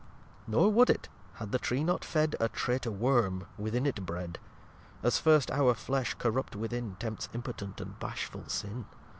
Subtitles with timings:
[0.01, 4.39] lxx Nor would it, had the Tree not fed A Traitor worm, within it bred.
[5.03, 8.85] (As first our Flesh corrupt within Tempts impotent and bashful Sin.)